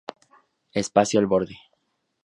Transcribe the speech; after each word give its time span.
Espacio 0.73 1.19
Al 1.19 1.27
Borde. 1.27 1.59